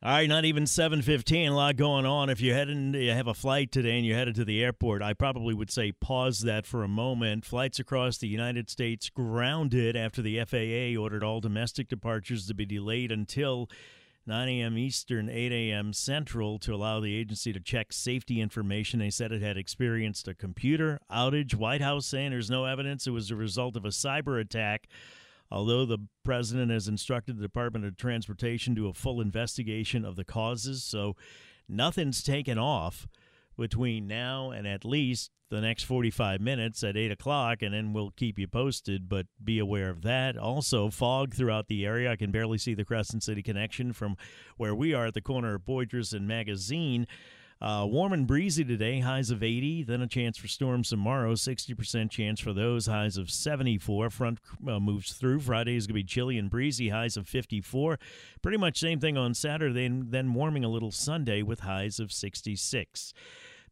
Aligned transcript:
All 0.00 0.12
right, 0.12 0.28
not 0.28 0.44
even 0.44 0.64
7:15. 0.64 1.48
A 1.50 1.56
lot 1.56 1.74
going 1.74 2.06
on. 2.06 2.30
If 2.30 2.40
you 2.40 2.52
head 2.52 2.68
in, 2.68 2.94
you 2.94 3.10
have 3.10 3.26
a 3.26 3.34
flight 3.34 3.72
today 3.72 3.96
and 3.96 4.06
you're 4.06 4.16
headed 4.16 4.36
to 4.36 4.44
the 4.44 4.62
airport, 4.62 5.02
I 5.02 5.12
probably 5.12 5.54
would 5.54 5.72
say 5.72 5.90
pause 5.90 6.42
that 6.42 6.66
for 6.66 6.84
a 6.84 6.88
moment. 6.88 7.44
Flights 7.44 7.80
across 7.80 8.16
the 8.16 8.28
United 8.28 8.70
States 8.70 9.10
grounded 9.10 9.96
after 9.96 10.22
the 10.22 10.38
FAA 10.38 10.96
ordered 10.96 11.24
all 11.24 11.40
domestic 11.40 11.88
departures 11.88 12.46
to 12.46 12.54
be 12.54 12.64
delayed 12.64 13.10
until 13.10 13.68
9 14.24 14.48
a.m. 14.48 14.78
Eastern, 14.78 15.28
8 15.28 15.50
a.m. 15.50 15.92
Central 15.92 16.60
to 16.60 16.72
allow 16.76 17.00
the 17.00 17.16
agency 17.16 17.52
to 17.52 17.58
check 17.58 17.92
safety 17.92 18.40
information. 18.40 19.00
They 19.00 19.10
said 19.10 19.32
it 19.32 19.42
had 19.42 19.56
experienced 19.56 20.28
a 20.28 20.34
computer 20.34 21.00
outage. 21.10 21.56
White 21.56 21.80
House 21.80 22.06
saying 22.06 22.30
there's 22.30 22.50
no 22.50 22.66
evidence 22.66 23.08
it 23.08 23.10
was 23.10 23.32
a 23.32 23.36
result 23.36 23.74
of 23.74 23.84
a 23.84 23.88
cyber 23.88 24.40
attack 24.40 24.86
although 25.50 25.84
the 25.84 25.98
president 26.24 26.70
has 26.70 26.88
instructed 26.88 27.38
the 27.38 27.42
Department 27.42 27.84
of 27.84 27.96
Transportation 27.96 28.74
to 28.74 28.88
a 28.88 28.94
full 28.94 29.20
investigation 29.20 30.04
of 30.04 30.16
the 30.16 30.24
causes. 30.24 30.84
So 30.84 31.16
nothing's 31.68 32.22
taken 32.22 32.58
off 32.58 33.08
between 33.56 34.06
now 34.06 34.50
and 34.50 34.66
at 34.66 34.84
least 34.84 35.30
the 35.50 35.60
next 35.60 35.84
45 35.84 36.40
minutes 36.40 36.84
at 36.84 36.96
8 36.96 37.10
o'clock, 37.10 37.62
and 37.62 37.72
then 37.72 37.92
we'll 37.92 38.10
keep 38.10 38.38
you 38.38 38.46
posted, 38.46 39.08
but 39.08 39.26
be 39.42 39.58
aware 39.58 39.88
of 39.88 40.02
that. 40.02 40.36
Also, 40.36 40.90
fog 40.90 41.34
throughout 41.34 41.68
the 41.68 41.86
area. 41.86 42.12
I 42.12 42.16
can 42.16 42.30
barely 42.30 42.58
see 42.58 42.74
the 42.74 42.84
Crescent 42.84 43.22
City 43.22 43.42
connection 43.42 43.92
from 43.92 44.16
where 44.56 44.74
we 44.74 44.92
are 44.92 45.06
at 45.06 45.14
the 45.14 45.22
corner 45.22 45.54
of 45.54 45.62
Poydras 45.62 46.12
and 46.12 46.28
Magazine. 46.28 47.06
Uh, 47.60 47.84
warm 47.88 48.12
and 48.12 48.26
breezy 48.26 48.64
today, 48.64 49.00
highs 49.00 49.30
of 49.30 49.42
80. 49.42 49.82
Then 49.82 50.00
a 50.00 50.06
chance 50.06 50.38
for 50.38 50.46
storms 50.46 50.90
tomorrow, 50.90 51.34
60% 51.34 52.08
chance 52.10 52.38
for 52.38 52.52
those, 52.52 52.86
highs 52.86 53.16
of 53.16 53.30
74. 53.30 54.10
Front 54.10 54.38
uh, 54.68 54.78
moves 54.78 55.12
through. 55.12 55.40
Friday 55.40 55.74
is 55.74 55.86
going 55.86 55.94
to 55.94 56.04
be 56.04 56.04
chilly 56.04 56.38
and 56.38 56.50
breezy, 56.50 56.90
highs 56.90 57.16
of 57.16 57.26
54. 57.26 57.98
Pretty 58.42 58.58
much 58.58 58.78
same 58.78 59.00
thing 59.00 59.16
on 59.16 59.34
Saturday, 59.34 59.86
and 59.86 60.12
then 60.12 60.34
warming 60.34 60.64
a 60.64 60.68
little 60.68 60.92
Sunday 60.92 61.42
with 61.42 61.60
highs 61.60 61.98
of 61.98 62.12
66. 62.12 63.12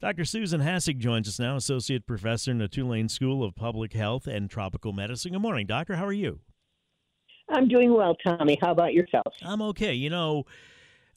Dr. 0.01 0.25
Susan 0.25 0.61
Hassig 0.61 0.99
joins 0.99 1.29
us 1.29 1.39
now, 1.39 1.57
Associate 1.57 2.05
Professor 2.05 2.51
in 2.51 2.59
the 2.59 2.69
Tulane 2.69 3.09
School 3.09 3.45
of 3.45 3.55
Public 3.55 3.93
Health 3.93 4.27
and 4.27 4.51
Tropical 4.51 4.93
Medicine. 4.93 5.33
Good 5.33 5.41
morning, 5.41 5.67
Doctor. 5.67 5.95
How 5.95 6.05
are 6.05 6.13
you? 6.13 6.41
I'm 7.49 7.69
doing 7.69 7.95
well, 7.95 8.17
Tommy. 8.17 8.59
How 8.61 8.73
about 8.73 8.93
yourself? 8.93 9.33
I'm 9.43 9.63
okay. 9.63 9.95
You 9.95 10.11
know, 10.11 10.45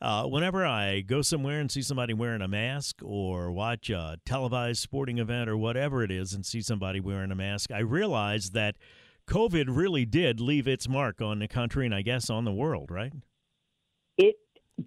uh, 0.01 0.23
whenever 0.23 0.65
I 0.65 1.01
go 1.01 1.21
somewhere 1.21 1.59
and 1.59 1.69
see 1.69 1.81
somebody 1.81 2.13
wearing 2.13 2.41
a 2.41 2.47
mask 2.47 3.01
or 3.03 3.51
watch 3.51 3.89
a 3.89 4.15
televised 4.25 4.81
sporting 4.81 5.17
event 5.17 5.49
or 5.49 5.57
whatever 5.57 6.01
it 6.03 6.11
is 6.11 6.31
and 6.33 6.45
see 6.45 6.61
somebody 6.61 7.01
wearing 7.01 7.31
a 7.31 7.35
mask, 7.35 7.71
I 7.71 7.79
realize 7.79 8.51
that 8.51 8.77
COVID 9.27 9.65
really 9.67 10.05
did 10.05 10.39
leave 10.39 10.65
its 10.67 10.87
mark 10.87 11.19
on 11.21 11.39
the 11.39 11.49
country 11.49 11.85
and 11.85 11.93
I 11.93 12.01
guess 12.01 12.29
on 12.29 12.45
the 12.45 12.53
world, 12.53 12.91
right? 12.91 13.11
It 14.17 14.37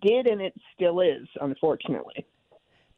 did 0.00 0.26
and 0.26 0.40
it 0.40 0.54
still 0.74 1.00
is, 1.00 1.28
unfortunately. 1.40 2.24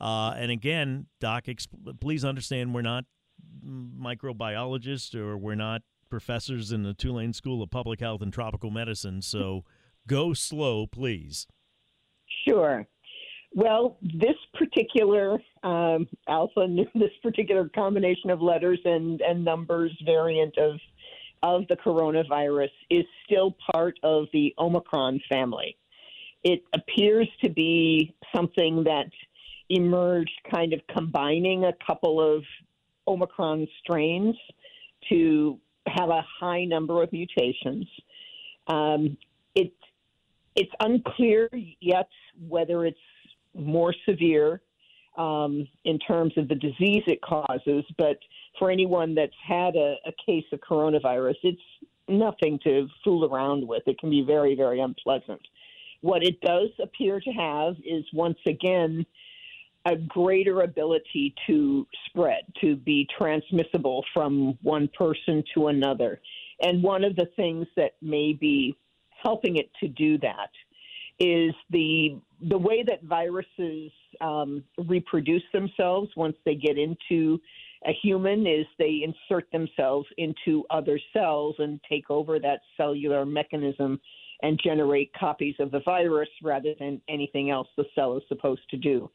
Uh, 0.00 0.34
and 0.36 0.50
again, 0.50 1.06
Doc, 1.20 1.46
please 2.00 2.24
understand 2.24 2.74
we're 2.74 2.82
not 2.82 3.04
microbiologists 3.64 5.14
or 5.14 5.36
we're 5.36 5.54
not 5.54 5.82
professors 6.12 6.72
in 6.72 6.82
the 6.82 6.92
Tulane 6.92 7.32
School 7.32 7.62
of 7.62 7.70
Public 7.70 7.98
Health 8.00 8.20
and 8.20 8.30
Tropical 8.30 8.70
Medicine. 8.70 9.22
So 9.22 9.64
go 10.06 10.34
slow, 10.34 10.86
please. 10.86 11.46
Sure. 12.46 12.86
Well, 13.54 13.96
this 14.02 14.36
particular 14.52 15.38
um, 15.62 16.06
alpha, 16.28 16.66
this 16.94 17.10
particular 17.22 17.70
combination 17.74 18.28
of 18.28 18.42
letters 18.42 18.78
and, 18.84 19.22
and 19.22 19.42
numbers 19.42 19.90
variant 20.04 20.58
of 20.58 20.78
of 21.42 21.62
the 21.68 21.76
coronavirus 21.76 22.68
is 22.90 23.04
still 23.24 23.56
part 23.72 23.98
of 24.02 24.26
the 24.34 24.54
Omicron 24.58 25.18
family. 25.30 25.78
It 26.44 26.62
appears 26.74 27.28
to 27.42 27.48
be 27.48 28.14
something 28.36 28.84
that 28.84 29.10
emerged 29.70 30.38
kind 30.54 30.74
of 30.74 30.80
combining 30.94 31.64
a 31.64 31.72
couple 31.84 32.20
of 32.20 32.44
Omicron 33.08 33.66
strains 33.80 34.36
to 35.08 35.58
have 35.86 36.08
a 36.08 36.24
high 36.40 36.64
number 36.64 37.02
of 37.02 37.12
mutations. 37.12 37.86
Um, 38.66 39.16
it, 39.54 39.72
it's 40.54 40.72
unclear 40.80 41.48
yet 41.80 42.08
whether 42.48 42.84
it's 42.86 42.98
more 43.54 43.94
severe 44.08 44.62
um, 45.16 45.68
in 45.84 45.98
terms 45.98 46.32
of 46.36 46.48
the 46.48 46.54
disease 46.54 47.02
it 47.06 47.20
causes, 47.20 47.84
but 47.98 48.18
for 48.58 48.70
anyone 48.70 49.14
that's 49.14 49.32
had 49.46 49.76
a, 49.76 49.96
a 50.06 50.12
case 50.24 50.44
of 50.52 50.60
coronavirus, 50.60 51.36
it's 51.42 51.60
nothing 52.08 52.58
to 52.64 52.88
fool 53.04 53.24
around 53.24 53.66
with. 53.66 53.82
It 53.86 53.98
can 53.98 54.10
be 54.10 54.22
very, 54.22 54.54
very 54.54 54.80
unpleasant. 54.80 55.40
What 56.00 56.22
it 56.22 56.40
does 56.40 56.70
appear 56.82 57.20
to 57.20 57.30
have 57.30 57.74
is 57.84 58.04
once 58.12 58.38
again 58.46 59.06
a 59.86 59.96
greater 59.96 60.62
ability 60.62 61.34
to 61.46 61.86
spread, 62.06 62.42
to 62.60 62.76
be 62.76 63.08
transmissible 63.16 64.04
from 64.14 64.56
one 64.62 64.88
person 64.96 65.42
to 65.54 65.68
another. 65.68 66.20
And 66.60 66.82
one 66.82 67.04
of 67.04 67.16
the 67.16 67.28
things 67.36 67.66
that 67.76 67.92
may 68.00 68.32
be 68.32 68.76
helping 69.22 69.56
it 69.56 69.70
to 69.80 69.88
do 69.88 70.18
that 70.18 70.50
is 71.18 71.54
the 71.70 72.18
the 72.48 72.58
way 72.58 72.82
that 72.82 73.04
viruses 73.04 73.92
um, 74.20 74.64
reproduce 74.88 75.42
themselves 75.52 76.10
once 76.16 76.36
they 76.44 76.56
get 76.56 76.76
into 76.76 77.40
a 77.86 77.92
human 78.02 78.46
is 78.46 78.66
they 78.78 79.02
insert 79.04 79.50
themselves 79.52 80.06
into 80.18 80.64
other 80.70 80.98
cells 81.12 81.54
and 81.58 81.80
take 81.88 82.10
over 82.10 82.38
that 82.38 82.60
cellular 82.76 83.24
mechanism 83.24 84.00
and 84.42 84.58
generate 84.62 85.12
copies 85.14 85.54
of 85.60 85.70
the 85.70 85.80
virus 85.84 86.28
rather 86.42 86.74
than 86.78 87.00
anything 87.08 87.50
else 87.50 87.68
the 87.76 87.84
cell 87.94 88.16
is 88.16 88.22
supposed 88.28 88.68
to 88.70 88.76
do. 88.76 89.08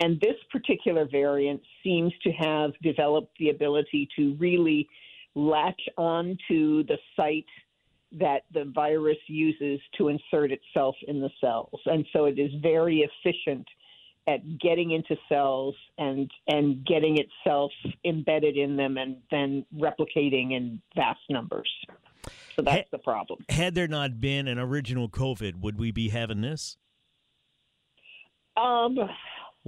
And 0.00 0.20
this 0.20 0.36
particular 0.50 1.06
variant 1.10 1.60
seems 1.82 2.12
to 2.22 2.30
have 2.32 2.70
developed 2.82 3.36
the 3.38 3.50
ability 3.50 4.08
to 4.16 4.36
really 4.38 4.88
latch 5.34 5.80
on 5.96 6.36
to 6.48 6.84
the 6.84 6.98
site 7.16 7.46
that 8.12 8.42
the 8.52 8.64
virus 8.74 9.18
uses 9.26 9.80
to 9.98 10.08
insert 10.08 10.50
itself 10.50 10.96
in 11.06 11.20
the 11.20 11.30
cells. 11.40 11.80
And 11.86 12.06
so 12.12 12.24
it 12.24 12.38
is 12.38 12.50
very 12.62 13.08
efficient 13.24 13.66
at 14.26 14.58
getting 14.58 14.90
into 14.90 15.16
cells 15.28 15.74
and 15.96 16.30
and 16.48 16.84
getting 16.86 17.18
itself 17.18 17.70
embedded 18.04 18.56
in 18.56 18.76
them 18.76 18.98
and 18.98 19.16
then 19.30 19.64
replicating 19.74 20.52
in 20.52 20.80
vast 20.94 21.20
numbers. 21.30 21.68
So 22.54 22.62
that's 22.62 22.76
had, 22.76 22.86
the 22.90 22.98
problem. 22.98 23.44
Had 23.48 23.74
there 23.74 23.88
not 23.88 24.20
been 24.20 24.48
an 24.48 24.58
original 24.58 25.08
COVID, 25.08 25.60
would 25.60 25.78
we 25.78 25.92
be 25.92 26.08
having 26.08 26.40
this? 26.40 26.76
Um, 28.56 28.98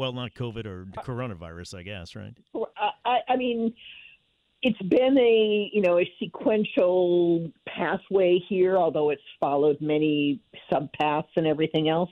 well, 0.01 0.15
not 0.15 0.33
COVID 0.33 0.65
or 0.65 0.87
coronavirus, 1.05 1.77
I 1.77 1.83
guess, 1.83 2.17
right? 2.17 2.33
I, 3.05 3.19
I 3.29 3.37
mean, 3.37 3.75
it's 4.63 4.81
been 4.81 5.19
a 5.19 5.71
you 5.75 5.83
know 5.83 5.99
a 5.99 6.11
sequential 6.19 7.53
pathway 7.69 8.39
here, 8.49 8.79
although 8.79 9.11
it's 9.11 9.21
followed 9.39 9.77
many 9.83 10.41
subpaths 10.73 11.29
and 11.37 11.47
everything 11.47 11.91
else. 11.91 12.09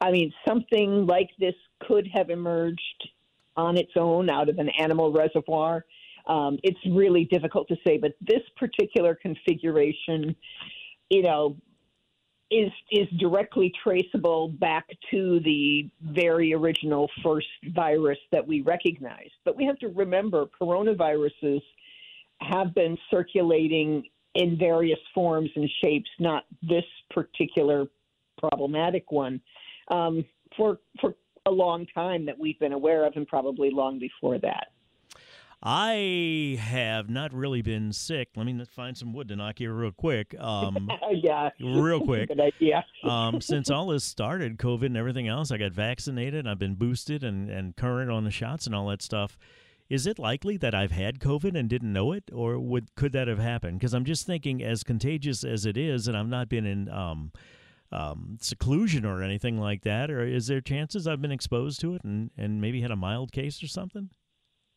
I 0.00 0.10
mean, 0.10 0.32
something 0.48 1.06
like 1.06 1.30
this 1.38 1.54
could 1.86 2.08
have 2.12 2.28
emerged 2.28 3.08
on 3.56 3.76
its 3.76 3.92
own 3.94 4.28
out 4.30 4.48
of 4.48 4.58
an 4.58 4.70
animal 4.70 5.12
reservoir. 5.12 5.84
Um, 6.26 6.58
it's 6.64 6.80
really 6.90 7.26
difficult 7.26 7.68
to 7.68 7.76
say, 7.86 7.98
but 7.98 8.14
this 8.20 8.42
particular 8.56 9.14
configuration, 9.14 10.34
you 11.08 11.22
know, 11.22 11.56
is 12.50 12.70
is 12.90 13.06
directly 13.18 13.72
traceable 13.82 14.48
back 14.48 14.88
to 15.10 15.40
the 15.40 15.88
very 16.00 16.54
original 16.54 17.10
first 17.22 17.46
virus 17.74 18.18
that 18.32 18.46
we 18.46 18.62
recognize. 18.62 19.28
But 19.44 19.56
we 19.56 19.64
have 19.66 19.78
to 19.80 19.88
remember 19.88 20.46
coronaviruses 20.60 21.60
have 22.40 22.74
been 22.74 22.96
circulating 23.10 24.04
in 24.34 24.56
various 24.56 25.00
forms 25.14 25.50
and 25.56 25.68
shapes, 25.82 26.08
not 26.18 26.44
this 26.62 26.84
particular 27.10 27.86
problematic 28.38 29.10
one, 29.10 29.40
um, 29.88 30.24
for 30.56 30.78
for 31.00 31.14
a 31.46 31.50
long 31.50 31.86
time 31.94 32.26
that 32.26 32.38
we've 32.38 32.58
been 32.58 32.72
aware 32.72 33.04
of, 33.04 33.14
and 33.16 33.26
probably 33.26 33.70
long 33.70 33.98
before 33.98 34.38
that. 34.38 34.68
I 35.62 36.56
have 36.60 37.10
not 37.10 37.32
really 37.32 37.62
been 37.62 37.92
sick. 37.92 38.28
Let 38.36 38.46
me 38.46 38.64
find 38.70 38.96
some 38.96 39.12
wood 39.12 39.28
to 39.28 39.36
knock 39.36 39.58
here 39.58 39.72
real 39.72 39.90
quick. 39.90 40.34
Um, 40.38 40.88
yeah, 41.10 41.50
real 41.60 42.00
quick. 42.04 42.28
Good 42.28 42.40
idea. 42.40 42.84
um, 43.02 43.40
since 43.40 43.68
all 43.68 43.88
this 43.88 44.04
started, 44.04 44.58
COVID 44.58 44.86
and 44.86 44.96
everything 44.96 45.26
else, 45.26 45.50
I 45.50 45.56
got 45.58 45.72
vaccinated. 45.72 46.46
I've 46.46 46.60
been 46.60 46.76
boosted 46.76 47.24
and, 47.24 47.50
and 47.50 47.74
current 47.76 48.10
on 48.10 48.22
the 48.22 48.30
shots 48.30 48.66
and 48.66 48.74
all 48.74 48.86
that 48.88 49.02
stuff. 49.02 49.36
Is 49.90 50.06
it 50.06 50.18
likely 50.18 50.56
that 50.58 50.74
I've 50.74 50.92
had 50.92 51.18
COVID 51.18 51.58
and 51.58 51.68
didn't 51.68 51.92
know 51.92 52.12
it, 52.12 52.24
or 52.32 52.58
would 52.58 52.94
could 52.94 53.12
that 53.12 53.26
have 53.26 53.38
happened? 53.38 53.80
Because 53.80 53.94
I'm 53.94 54.04
just 54.04 54.26
thinking, 54.26 54.62
as 54.62 54.84
contagious 54.84 55.44
as 55.44 55.64
it 55.64 55.76
is, 55.78 56.06
and 56.06 56.16
I've 56.16 56.28
not 56.28 56.50
been 56.50 56.66
in 56.66 56.90
um, 56.90 57.32
um, 57.90 58.36
seclusion 58.40 59.06
or 59.06 59.22
anything 59.22 59.58
like 59.58 59.82
that, 59.84 60.10
or 60.10 60.22
is 60.22 60.46
there 60.46 60.60
chances 60.60 61.06
I've 61.06 61.22
been 61.22 61.32
exposed 61.32 61.80
to 61.80 61.94
it 61.94 62.04
and, 62.04 62.30
and 62.36 62.60
maybe 62.60 62.82
had 62.82 62.90
a 62.90 62.96
mild 62.96 63.32
case 63.32 63.62
or 63.62 63.66
something? 63.66 64.10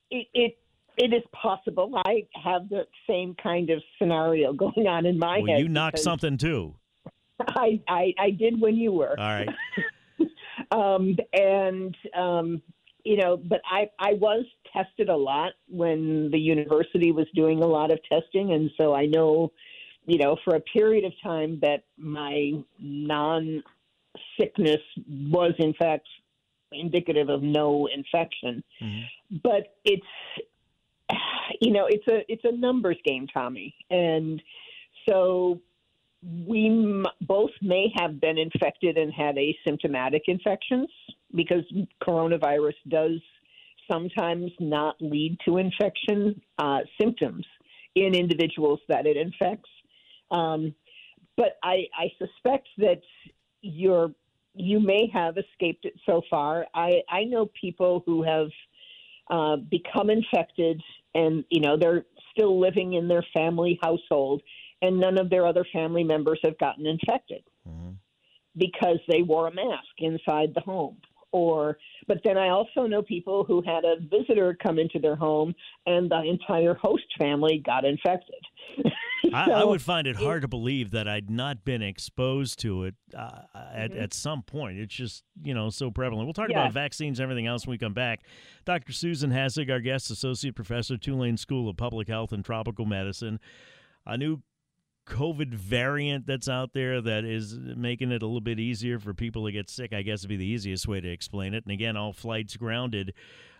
It, 0.09 0.27
it 0.33 0.57
it 1.01 1.13
is 1.13 1.23
possible. 1.33 1.91
I 2.05 2.27
have 2.43 2.69
the 2.69 2.83
same 3.09 3.35
kind 3.41 3.71
of 3.71 3.81
scenario 3.97 4.53
going 4.65 4.87
on 4.87 5.05
in 5.05 5.17
my 5.17 5.39
well, 5.39 5.47
head. 5.47 5.59
You 5.59 5.67
knocked 5.67 5.99
something 5.99 6.37
too. 6.37 6.75
I, 7.39 7.81
I 7.87 8.13
I 8.19 8.29
did 8.29 8.61
when 8.61 8.75
you 8.75 8.91
were. 8.91 9.19
All 9.19 9.25
right. 9.25 9.49
um, 10.71 11.17
and 11.33 11.97
um, 12.15 12.61
you 13.03 13.17
know, 13.17 13.35
but 13.35 13.61
I 13.65 13.89
I 13.99 14.13
was 14.13 14.45
tested 14.71 15.09
a 15.09 15.15
lot 15.15 15.53
when 15.67 16.29
the 16.31 16.37
university 16.37 17.11
was 17.11 17.25
doing 17.33 17.63
a 17.63 17.67
lot 17.67 17.91
of 17.91 17.99
testing, 18.07 18.53
and 18.53 18.69
so 18.79 18.93
I 18.93 19.07
know, 19.07 19.51
you 20.05 20.19
know, 20.19 20.37
for 20.45 20.55
a 20.55 20.59
period 20.59 21.03
of 21.03 21.13
time 21.23 21.59
that 21.61 21.83
my 21.97 22.51
non 22.79 23.63
sickness 24.39 24.81
was 25.07 25.53
in 25.57 25.73
fact 25.73 26.07
indicative 26.71 27.29
of 27.29 27.41
no 27.41 27.87
infection. 27.93 28.63
Mm-hmm. 28.81 29.37
But 29.43 29.75
it's 29.83 30.05
you 31.59 31.71
know, 31.71 31.87
it's 31.89 32.07
a 32.07 32.21
it's 32.31 32.43
a 32.45 32.51
numbers 32.51 32.97
game, 33.05 33.27
Tommy, 33.33 33.73
and 33.89 34.41
so 35.07 35.61
we 36.23 36.67
m- 36.67 37.05
both 37.21 37.51
may 37.61 37.91
have 37.97 38.21
been 38.21 38.37
infected 38.37 38.97
and 38.97 39.11
had 39.11 39.35
asymptomatic 39.35 40.21
infections 40.27 40.89
because 41.35 41.63
coronavirus 42.03 42.75
does 42.89 43.19
sometimes 43.91 44.51
not 44.59 44.95
lead 44.99 45.37
to 45.45 45.57
infection 45.57 46.39
uh, 46.59 46.79
symptoms 46.99 47.45
in 47.95 48.13
individuals 48.13 48.79
that 48.87 49.05
it 49.05 49.17
infects. 49.17 49.69
Um, 50.29 50.73
but 51.35 51.57
I, 51.63 51.85
I 51.97 52.11
suspect 52.19 52.67
that 52.77 53.01
you're 53.61 54.11
you 54.53 54.79
may 54.79 55.09
have 55.13 55.37
escaped 55.37 55.85
it 55.85 55.93
so 56.05 56.21
far. 56.29 56.65
I, 56.73 57.01
I 57.09 57.23
know 57.23 57.49
people 57.59 58.03
who 58.05 58.21
have 58.23 58.49
uh, 59.29 59.55
become 59.55 60.09
infected 60.09 60.81
and 61.13 61.43
you 61.49 61.61
know 61.61 61.77
they're 61.77 62.05
still 62.31 62.59
living 62.59 62.93
in 62.93 63.07
their 63.07 63.25
family 63.33 63.79
household 63.81 64.41
and 64.81 64.99
none 64.99 65.17
of 65.17 65.29
their 65.29 65.45
other 65.45 65.65
family 65.71 66.03
members 66.03 66.39
have 66.43 66.57
gotten 66.57 66.85
infected 66.85 67.43
mm-hmm. 67.67 67.91
because 68.57 68.99
they 69.07 69.21
wore 69.21 69.47
a 69.47 69.53
mask 69.53 69.89
inside 69.99 70.53
the 70.53 70.61
home 70.61 70.97
or 71.31 71.77
but 72.07 72.17
then 72.23 72.37
i 72.37 72.49
also 72.49 72.85
know 72.87 73.01
people 73.01 73.43
who 73.43 73.61
had 73.61 73.83
a 73.85 73.95
visitor 74.09 74.57
come 74.61 74.77
into 74.79 74.99
their 74.99 75.15
home 75.15 75.53
and 75.85 76.09
the 76.11 76.21
entire 76.23 76.73
host 76.73 77.03
family 77.19 77.61
got 77.65 77.85
infected 77.85 78.35
I, 79.33 79.45
So 79.45 79.51
I 79.53 79.63
would 79.63 79.81
find 79.81 80.07
it 80.07 80.15
hard 80.17 80.41
to 80.41 80.47
believe 80.47 80.91
that 80.91 81.07
I'd 81.07 81.29
not 81.29 81.63
been 81.63 81.81
exposed 81.83 82.59
to 82.61 82.83
it 82.85 82.95
uh, 83.15 83.41
at, 83.73 83.91
Mhm. 83.91 84.01
at 84.01 84.13
some 84.15 84.41
point. 84.41 84.79
It's 84.79 84.93
just, 84.95 85.23
you 85.43 85.53
know, 85.53 85.69
so 85.69 85.89
prevalent. 85.91 86.25
We'll 86.25 86.33
talk 86.33 86.49
Yeah. 86.49 86.61
about 86.63 86.73
vaccines 86.73 87.19
and 87.19 87.23
everything 87.23 87.45
else 87.45 87.65
when 87.67 87.75
we 87.75 87.77
come 87.77 87.93
back. 87.93 88.21
Dr. 88.65 88.91
Susan 88.91 89.29
Hassig, 89.31 89.69
our 89.71 89.79
guest, 89.79 90.09
Associate 90.09 90.53
Professor, 90.55 90.97
Tulane 90.97 91.37
School 91.37 91.69
of 91.69 91.77
Public 91.77 92.07
Health 92.07 92.33
and 92.33 92.43
Tropical 92.43 92.85
Medicine. 92.85 93.39
A 94.07 94.17
new 94.17 94.41
COVID 95.07 95.53
variant 95.53 96.27
that's 96.27 96.47
out 96.47 96.73
there 96.73 97.01
that 97.01 97.25
is 97.25 97.57
making 97.57 98.11
it 98.11 98.21
a 98.21 98.25
little 98.25 98.41
bit 98.41 98.59
easier 98.59 98.99
for 98.99 99.13
people 99.13 99.45
to 99.45 99.51
get 99.51 99.69
sick, 99.69 99.93
I 99.93 100.01
guess 100.01 100.21
would 100.21 100.29
be 100.29 100.37
the 100.37 100.45
easiest 100.45 100.87
way 100.87 101.01
to 101.01 101.09
explain 101.09 101.53
it. 101.53 101.63
And 101.65 101.71
again, 101.71 101.97
all 101.97 102.13
flights 102.13 102.55
grounded. 102.55 103.13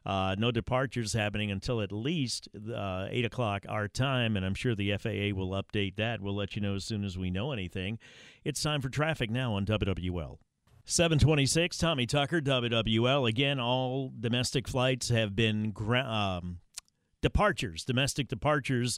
Uh, 0.05 0.35
no 0.37 0.49
departures 0.51 1.13
happening 1.13 1.51
until 1.51 1.81
at 1.81 1.91
least 1.91 2.47
uh, 2.73 3.07
8 3.09 3.25
o'clock 3.25 3.65
our 3.69 3.87
time, 3.87 4.35
and 4.35 4.45
I'm 4.45 4.55
sure 4.55 4.73
the 4.73 4.97
FAA 4.97 5.35
will 5.35 5.51
update 5.51 5.95
that. 5.97 6.21
We'll 6.21 6.35
let 6.35 6.55
you 6.55 6.61
know 6.61 6.75
as 6.75 6.85
soon 6.85 7.03
as 7.03 7.17
we 7.17 7.29
know 7.29 7.51
anything. 7.51 7.99
It's 8.43 8.63
time 8.63 8.81
for 8.81 8.89
traffic 8.89 9.29
now 9.29 9.53
on 9.53 9.65
WWL. 9.65 10.37
726, 10.85 11.77
Tommy 11.77 12.07
Tucker, 12.07 12.41
WWL. 12.41 13.29
Again, 13.29 13.59
all 13.59 14.11
domestic 14.19 14.67
flights 14.67 15.09
have 15.09 15.35
been 15.35 15.71
gra- 15.71 16.03
um, 16.03 16.59
departures, 17.21 17.85
domestic 17.85 18.27
departures 18.27 18.97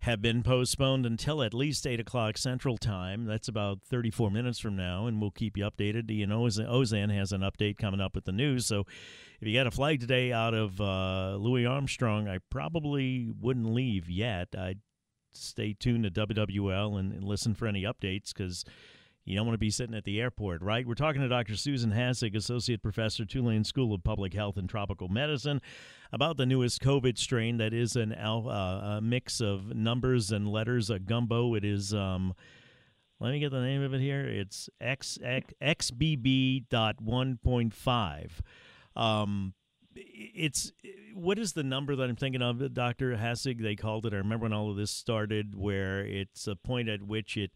have 0.00 0.22
been 0.22 0.42
postponed 0.42 1.04
until 1.04 1.42
at 1.42 1.52
least 1.52 1.86
8 1.86 1.98
o'clock 1.98 2.38
Central 2.38 2.78
Time. 2.78 3.24
That's 3.24 3.48
about 3.48 3.80
34 3.82 4.30
minutes 4.30 4.58
from 4.58 4.76
now, 4.76 5.06
and 5.06 5.20
we'll 5.20 5.32
keep 5.32 5.56
you 5.56 5.64
updated. 5.64 6.10
You 6.10 6.26
know, 6.26 6.42
Ozan 6.42 7.12
has 7.14 7.32
an 7.32 7.40
update 7.40 7.78
coming 7.78 8.00
up 8.00 8.14
with 8.14 8.24
the 8.24 8.32
news. 8.32 8.66
So 8.66 8.84
if 9.40 9.48
you 9.48 9.54
got 9.54 9.66
a 9.66 9.72
flight 9.72 10.00
today 10.00 10.32
out 10.32 10.54
of 10.54 10.80
uh, 10.80 11.36
Louis 11.36 11.66
Armstrong, 11.66 12.28
I 12.28 12.38
probably 12.50 13.28
wouldn't 13.40 13.66
leave 13.66 14.08
yet. 14.08 14.48
I'd 14.56 14.80
stay 15.32 15.74
tuned 15.78 16.04
to 16.04 16.10
WWL 16.10 16.98
and, 16.98 17.12
and 17.12 17.24
listen 17.24 17.54
for 17.54 17.66
any 17.66 17.82
updates 17.82 18.32
because 18.32 18.64
you 19.28 19.36
don't 19.36 19.46
want 19.46 19.54
to 19.54 19.58
be 19.58 19.70
sitting 19.70 19.94
at 19.94 20.04
the 20.04 20.22
airport, 20.22 20.62
right? 20.62 20.86
We're 20.86 20.94
talking 20.94 21.20
to 21.20 21.28
Dr. 21.28 21.54
Susan 21.54 21.92
Hassig, 21.92 22.34
Associate 22.34 22.82
Professor, 22.82 23.26
Tulane 23.26 23.62
School 23.62 23.92
of 23.92 24.02
Public 24.02 24.32
Health 24.32 24.56
and 24.56 24.66
Tropical 24.68 25.08
Medicine, 25.08 25.60
about 26.12 26.38
the 26.38 26.46
newest 26.46 26.80
COVID 26.80 27.18
strain 27.18 27.58
that 27.58 27.74
is 27.74 27.94
an 27.94 28.14
al- 28.14 28.48
uh, 28.48 28.96
a 28.96 29.02
mix 29.02 29.42
of 29.42 29.76
numbers 29.76 30.32
and 30.32 30.48
letters, 30.48 30.88
a 30.88 30.98
gumbo. 30.98 31.54
It 31.54 31.62
is, 31.62 31.92
um, 31.92 32.32
let 33.20 33.32
me 33.32 33.38
get 33.38 33.50
the 33.50 33.60
name 33.60 33.82
of 33.82 33.92
it 33.92 34.00
here. 34.00 34.22
It's 34.22 34.70
X, 34.80 35.18
X, 35.22 35.52
XBB.1.5. 35.60 38.30
Um, 38.96 39.52
it's 39.94 40.72
what 41.14 41.38
is 41.38 41.52
the 41.52 41.64
number 41.64 41.94
that 41.96 42.08
I'm 42.08 42.16
thinking 42.16 42.40
of, 42.40 42.72
Doctor 42.72 43.14
Hassig? 43.16 43.60
They 43.60 43.76
called 43.76 44.06
it. 44.06 44.14
I 44.14 44.16
remember 44.16 44.44
when 44.44 44.54
all 44.54 44.70
of 44.70 44.76
this 44.76 44.90
started, 44.90 45.54
where 45.54 46.00
it's 46.00 46.46
a 46.46 46.56
point 46.56 46.88
at 46.88 47.02
which 47.02 47.36
it, 47.36 47.50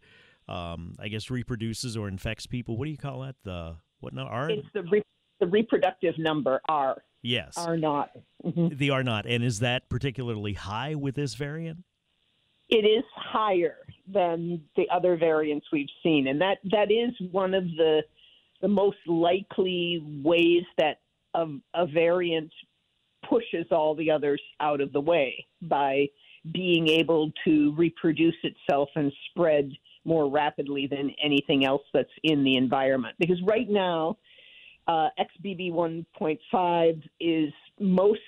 um, 0.48 0.94
I 0.98 1.08
guess, 1.08 1.30
reproduces 1.30 1.96
or 1.96 2.08
infects 2.08 2.46
people. 2.46 2.76
What 2.76 2.86
do 2.86 2.90
you 2.90 2.98
call 2.98 3.20
that? 3.20 3.36
The 3.44 3.76
what? 4.00 4.12
No, 4.12 4.22
R. 4.22 4.50
it's 4.50 4.66
the 4.74 4.82
re- 4.84 5.02
the 5.40 5.46
reproductive 5.46 6.18
number 6.18 6.60
r 6.68 7.02
Yes, 7.22 7.54
r 7.56 7.76
naught 7.76 8.10
Mhm. 8.44 8.76
the 8.76 8.90
R 8.90 9.02
naught. 9.04 9.26
And 9.26 9.44
is 9.44 9.60
that 9.60 9.88
particularly 9.88 10.54
high 10.54 10.94
with 10.94 11.14
this 11.14 11.34
variant? 11.34 11.84
it 12.68 12.86
is 12.86 13.04
higher 13.14 13.76
than 14.06 14.62
the 14.76 14.88
other 14.88 15.14
variants 15.14 15.66
we've 15.72 15.90
seen, 16.02 16.26
and 16.28 16.40
that 16.40 16.56
that 16.70 16.90
is 16.90 17.10
one 17.30 17.52
of 17.54 17.64
the 17.76 18.02
the 18.62 18.68
most 18.68 18.96
likely 19.06 20.02
ways 20.24 20.62
that 20.78 21.00
a, 21.34 21.46
a 21.74 21.86
variant 21.86 22.50
pushes 23.28 23.66
all 23.70 23.94
the 23.94 24.10
others 24.10 24.40
out 24.60 24.80
of 24.80 24.90
the 24.92 25.00
way 25.00 25.46
by 25.62 26.06
being 26.52 26.88
able 26.88 27.30
to 27.44 27.72
reproduce 27.76 28.36
itself 28.42 28.88
and 28.96 29.12
spread 29.30 29.70
more 30.04 30.30
rapidly 30.30 30.86
than 30.86 31.14
anything 31.22 31.64
else 31.64 31.82
that's 31.92 32.10
in 32.22 32.44
the 32.44 32.56
environment. 32.56 33.14
Because 33.18 33.40
right 33.46 33.68
now, 33.68 34.16
uh, 34.88 35.08
XBB 35.18 35.72
1.5 35.72 37.02
is 37.20 37.52
most 37.78 38.20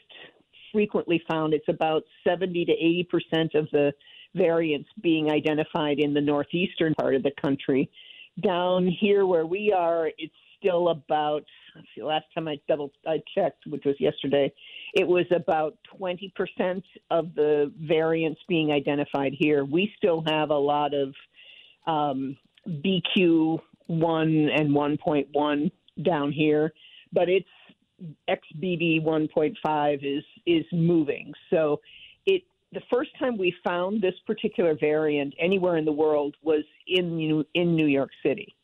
frequently 0.73 1.23
found. 1.29 1.55
It's 1.55 1.69
about 1.69 2.03
70 2.27 2.65
to 2.67 2.73
80 2.73 3.09
percent 3.11 3.55
of 3.55 3.69
the 3.73 3.93
variants 4.35 4.89
being 5.01 5.31
identified 5.31 6.01
in 6.01 6.13
the 6.13 6.21
northeastern 6.21 6.95
part 6.95 7.15
of 7.15 7.23
the 7.23 7.31
country. 7.41 7.91
Down 8.43 8.89
here 9.01 9.27
where 9.27 9.47
we 9.47 9.73
are, 9.73 10.11
it's 10.19 10.35
still 10.59 10.89
about. 10.89 11.45
See, 11.95 12.03
last 12.03 12.27
time 12.35 12.49
I 12.49 12.57
double 12.69 12.93
I 13.07 13.19
checked, 13.35 13.67
which 13.67 13.85
was 13.85 13.97
yesterday, 13.99 14.53
it 14.95 15.07
was 15.07 15.27
about 15.35 15.77
20 15.97 16.33
percent 16.37 16.85
of 17.11 17.35
the 17.35 17.73
variants 17.81 18.41
being 18.49 18.71
identified 18.71 19.33
here. 19.39 19.65
We 19.65 19.93
still 19.97 20.23
have 20.27 20.51
a 20.51 20.59
lot 20.59 20.95
of 20.95 21.15
um, 21.87 22.37
BQ 22.67 23.61
one 23.87 24.49
and 24.49 24.71
1.1 24.71 25.71
down 26.03 26.33
here, 26.33 26.73
but 27.13 27.29
it's 27.29 27.49
XBB 28.29 29.03
1.5 29.03 30.19
is 30.19 30.25
is 30.47 30.65
moving. 30.73 31.33
So 31.51 31.81
it 32.27 32.43
the 32.73 32.83
first 32.93 33.11
time 33.19 33.39
we 33.39 33.55
found 33.63 34.03
this 34.03 34.15
particular 34.27 34.77
variant 34.79 35.35
anywhere 35.39 35.77
in 35.77 35.85
the 35.85 35.93
world 35.93 36.37
was 36.43 36.65
in 36.89 37.45
in 37.55 37.77
New 37.77 37.87
York 37.87 38.11
City. 38.23 38.55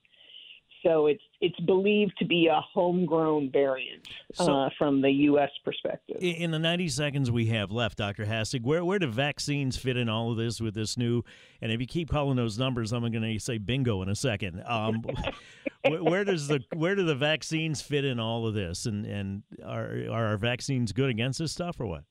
So 0.82 1.06
it's 1.06 1.22
it's 1.40 1.58
believed 1.60 2.12
to 2.18 2.25
be 2.25 2.49
a 2.49 2.60
homegrown 2.72 3.50
variant 3.50 4.06
So- 4.34 4.52
uh, 4.52 4.70
from 4.78 5.00
the 5.00 5.10
U.S. 5.10 5.50
perspective. 5.64 6.16
In- 6.20 6.50
the 6.50 6.58
90 6.58 6.88
seconds 6.88 7.30
we 7.30 7.46
have 7.46 7.70
left, 7.70 7.99
Dr. 7.99 8.26
Hassig, 8.26 8.62
where, 8.62 8.84
where 8.84 8.99
do 8.99 9.06
vaccines 9.06 9.76
fit 9.76 9.96
in 9.96 10.08
all 10.08 10.32
of 10.32 10.37
this 10.37 10.60
with 10.60 10.75
this 10.75 10.96
new? 10.96 11.22
And 11.62 11.70
if 11.70 11.80
you 11.80 11.87
keep 11.87 12.10
calling 12.10 12.37
those 12.37 12.58
numbers, 12.58 12.92
I'm 12.92 13.00
going 13.02 13.22
to 13.22 13.38
say 13.38 13.58
bingo 13.58 14.02
in 14.02 14.08
a 14.08 14.14
second. 14.16 14.62
Um, 14.66 15.02
where, 15.82 16.02
where 16.02 16.25
does 16.25 16.49
the 16.49 16.60
where 16.75 16.94
do 16.94 17.04
the 17.04 17.14
vaccines 17.14 17.80
fit 17.80 18.04
in 18.04 18.18
all 18.18 18.46
of 18.46 18.54
this? 18.54 18.87
And 18.87 19.06
and 19.06 19.42
are 19.64 19.92
are 20.10 20.26
our 20.26 20.37
vaccines 20.37 20.92
good 20.92 21.10
against 21.10 21.38
this 21.38 21.52
stuff 21.52 21.80
or 21.80 21.87
what? 21.87 22.04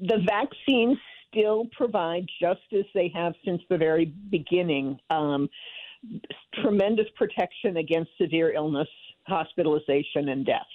the 0.00 0.18
vaccines 0.26 0.98
still 1.28 1.66
provide, 1.76 2.26
just 2.40 2.60
as 2.72 2.84
they 2.94 3.12
have 3.14 3.34
since 3.44 3.62
the 3.68 3.76
very 3.76 4.06
beginning, 4.30 4.98
um, 5.10 5.48
tremendous 6.62 7.06
protection 7.16 7.76
against 7.76 8.10
severe 8.20 8.52
illness, 8.52 8.88
hospitalization, 9.26 10.30
and 10.30 10.46
death. 10.46 10.72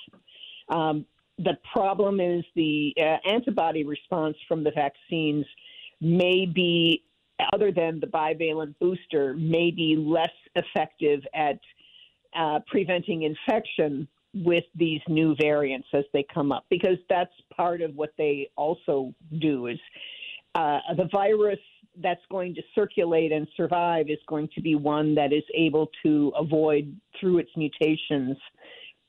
Um, 0.69 1.05
the 1.37 1.57
problem 1.73 2.19
is 2.19 2.43
the 2.55 2.93
uh, 2.97 3.17
antibody 3.29 3.83
response 3.83 4.37
from 4.47 4.63
the 4.63 4.71
vaccines 4.71 5.45
may 5.99 6.45
be, 6.45 7.03
other 7.53 7.71
than 7.71 7.99
the 7.99 8.07
bivalent 8.07 8.75
booster, 8.79 9.33
may 9.33 9.71
be 9.71 9.95
less 9.97 10.35
effective 10.55 11.21
at 11.33 11.59
uh, 12.37 12.59
preventing 12.67 13.23
infection 13.23 14.07
with 14.33 14.65
these 14.75 15.01
new 15.07 15.35
variants 15.41 15.87
as 15.93 16.03
they 16.11 16.25
come 16.33 16.51
up, 16.51 16.65
because 16.69 16.97
that's 17.09 17.31
part 17.55 17.81
of 17.81 17.95
what 17.95 18.13
they 18.17 18.49
also 18.57 19.13
do 19.39 19.67
is 19.67 19.79
uh, 20.55 20.79
the 20.97 21.07
virus 21.11 21.59
that's 22.01 22.21
going 22.29 22.55
to 22.55 22.61
circulate 22.73 23.31
and 23.31 23.47
survive 23.55 24.09
is 24.09 24.19
going 24.27 24.49
to 24.55 24.61
be 24.61 24.75
one 24.75 25.15
that 25.15 25.33
is 25.33 25.43
able 25.53 25.89
to 26.03 26.31
avoid 26.37 26.95
through 27.19 27.39
its 27.39 27.49
mutations 27.55 28.37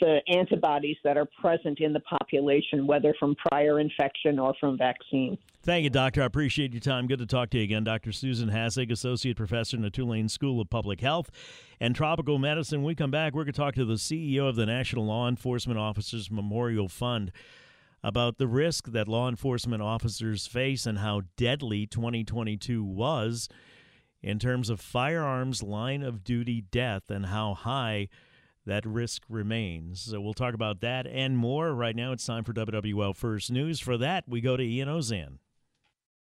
the 0.01 0.19
antibodies 0.29 0.97
that 1.05 1.17
are 1.17 1.27
present 1.41 1.81
in 1.81 1.93
the 1.93 2.01
population, 2.01 2.87
whether 2.87 3.15
from 3.19 3.35
prior 3.35 3.81
infection 3.81 4.39
or 4.39 4.55
from 4.61 4.77
vaccine. 4.77 5.39
Thank 5.63 5.85
you, 5.85 5.91
Doctor. 5.91 6.23
I 6.23 6.27
appreciate 6.27 6.73
your 6.73 6.81
time. 6.81 7.07
Good 7.07 7.19
to 7.21 7.27
talk 7.27 7.51
to 7.51 7.59
you 7.59 7.65
again. 7.65 7.85
Dr. 7.85 8.13
Susan 8.13 8.51
Hassig, 8.51 8.91
Associate 8.91 9.37
Professor 9.37 9.77
in 9.77 9.83
the 9.83 9.91
Tulane 9.91 10.29
School 10.29 10.61
of 10.61 10.71
Public 10.71 11.01
Health 11.01 11.31
and 11.81 11.95
Tropical 11.95 12.39
Medicine. 12.39 12.81
When 12.81 12.89
we 12.89 12.95
come 12.95 13.11
back, 13.11 13.35
we're 13.35 13.45
going 13.45 13.55
to 13.55 13.59
talk 13.59 13.75
to 13.77 13.85
the 13.85 13.95
CEO 13.95 14.49
of 14.49 14.57
the 14.57 14.67
National 14.67 15.07
Law 15.07 15.29
Enforcement 15.29 15.79
Officers 15.79 16.31
Memorial 16.31 16.89
Fund 16.89 17.33
about 18.07 18.39
the 18.39 18.47
risk 18.47 18.93
that 18.93 19.09
law 19.09 19.29
enforcement 19.29 19.83
officers 19.83 20.47
face 20.47 20.87
and 20.87 21.01
how 21.01 21.23
deadly 21.37 21.87
2022 21.87 22.85
was 22.85 23.49
in 24.23 24.39
terms 24.39 24.71
of 24.71 24.81
firearms 24.81 25.61
line 25.61 26.05
of 26.05 26.23
duty 26.23 26.61
death 26.61 27.11
and 27.11 27.27
how 27.27 27.53
high 27.53 28.09
that 28.65 28.87
risk 28.87 29.23
remains. 29.29 30.03
So 30.03 30.21
we'll 30.21 30.35
talk 30.35 30.55
about 30.55 30.81
that 30.83 31.09
and 31.09 31.37
more. 31.37 31.75
Right 31.75 31.97
now, 31.97 32.13
it's 32.13 32.25
time 32.25 32.45
for 32.45 32.53
WWL 32.53 33.17
First 33.17 33.51
News. 33.51 33.81
For 33.81 33.99
that, 33.99 34.23
we 34.29 34.41
go 34.41 34.57
to 34.57 34.63
Ian 34.63 34.89
Ozan. 34.89 35.39